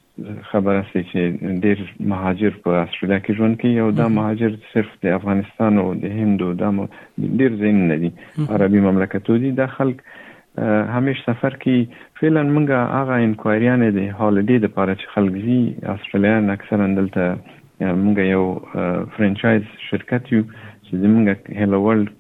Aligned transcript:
خبره 0.52 0.82
سي 0.94 1.02
چې 1.12 1.62
ډېر 1.66 1.82
مهاجر 2.14 2.58
په 2.66 2.80
استرالیا 2.86 3.20
کې 3.26 3.38
ژوند 3.38 3.58
کوي 3.62 3.78
او 3.84 3.92
دا 4.00 4.08
مهاجر 4.18 4.58
صرف 4.74 4.90
د 5.06 5.16
افغانستان 5.20 5.78
او 5.84 5.86
د 6.04 6.18
هند 6.18 6.44
او 6.48 6.52
د 6.56 7.24
ډېر 7.40 7.56
زین 7.62 7.80
نه 7.92 7.98
دي 8.04 8.12
عربي 8.58 8.82
مملکتو 8.88 9.38
دي 9.46 9.52
د 9.62 9.70
خلک 9.78 10.04
همیش 10.96 11.24
سفر 11.30 11.58
کې 11.64 12.20
فعلا 12.22 12.44
موږ 12.56 12.68
هغه 12.98 13.20
انکوایریانه 13.30 13.90
دي 13.98 14.06
هالیډي 14.20 14.58
د 14.66 14.74
پاره 14.78 14.94
چې 15.00 15.06
خلک 15.14 15.40
زی 15.46 15.60
استرالیا 15.94 16.36
اکثرا 16.58 16.88
دلته 17.00 17.26
موږ 18.04 18.18
یو 18.36 18.46
فرانچایز 19.18 19.64
شرکت 19.90 20.24
یو 20.36 20.44
چې 20.86 20.94
موږ 21.16 21.58
هلو 21.62 21.78
ورلد 21.86 22.12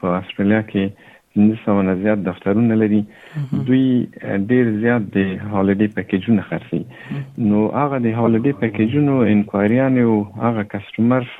په 0.00 0.08
استرالیا 0.22 0.62
کې 0.74 0.84
900 1.36 1.70
نه 1.70 1.94
زیات 2.02 2.18
دفترونه 2.22 2.74
لري 2.74 3.04
دوی 3.66 4.06
ډیر 4.48 4.70
زیات 4.80 5.06
د 5.14 5.30
هالیډي 5.52 5.88
پیکیجونه 6.00 6.44
خرڅي 6.50 6.80
نو 7.52 7.62
هغه 7.76 8.00
د 8.06 8.20
هالیډي 8.20 8.52
پیکیجونو 8.64 9.16
انکوایریان 9.34 9.98
او 10.02 10.16
هغه 10.46 10.66
کسٹمر 10.74 11.30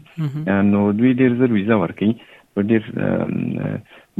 نو 0.74 0.84
دوی 1.02 1.14
ډیر 1.22 1.38
زر 1.42 1.56
ویزه 1.58 1.80
ورکړي 1.82 2.39
په 2.54 2.62
ډیر 2.70 2.82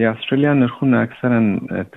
د 0.00 0.10
استرالیا 0.10 0.54
نرخونه 0.60 1.02
اکثرا 1.08 1.40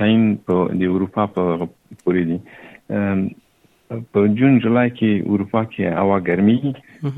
تعین 0.01 0.25
په 0.47 0.69
د 0.83 0.95
اروپا 0.97 1.27
په 1.37 1.69
پورې 1.69 2.23
دي 2.31 3.44
په 3.89 4.21
جون 4.37 4.55
جولای 4.65 4.91
کې 4.99 5.33
اروپا 5.33 5.61
کې 5.73 5.91
هوا 5.97 6.17
ګرمي 6.27 6.55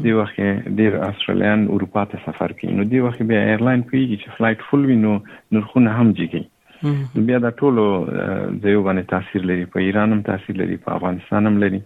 دی 0.06 0.14
وخت 0.18 0.40
ډیر 0.80 0.98
استرالیان 1.10 1.62
اروپا 1.76 2.04
ته 2.14 2.24
سفر 2.26 2.54
کوي 2.60 2.74
نو 2.80 2.86
دی 2.94 3.04
وخت 3.06 3.22
بیا 3.30 3.40
ایرلاین 3.52 3.84
کوي 3.92 4.04
چې 4.06 4.36
فلایټ 4.40 4.70
فول 4.72 4.86
وینو 4.90 5.14
نرخونه 5.58 5.94
هم 6.00 6.12
جګي 6.20 7.24
بیا 7.30 7.40
دا 7.46 7.52
ټول 7.62 7.80
ځایو 7.84 8.84
باندې 8.88 9.12
تاثیر 9.14 9.48
لري 9.52 9.68
په 9.76 9.86
ایران 9.88 10.16
هم 10.18 10.26
تاثیر 10.32 10.60
لري 10.64 10.78
په 10.88 10.98
افغانستان 11.00 11.52
هم 11.52 11.64
لري 11.66 11.82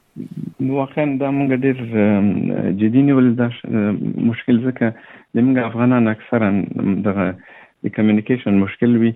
واقعا 0.74 1.08
دا 1.22 1.28
موږ 1.38 1.50
ډېر 1.64 1.76
جدي 2.82 3.02
نیول 3.08 3.28
دا 3.40 3.48
مشکل 4.30 4.56
ځکه 4.66 4.86
زموږ 5.36 5.56
افغانان 5.68 6.04
اکثرا 6.14 6.50
د 7.84 7.86
کمیونیکیشن 7.98 8.54
مشکل 8.66 8.92
وي 9.04 9.12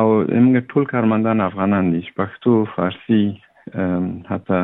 او 0.00 0.06
موږ 0.44 0.58
ټول 0.74 0.84
کارمندان 0.92 1.40
افغانان 1.48 1.90
دي 1.96 2.02
پښتو 2.18 2.54
فارسی 2.76 3.22
حتی 4.30 4.62